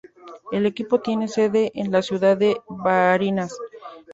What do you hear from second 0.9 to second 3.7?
tiene sede en la ciudad de Barinas.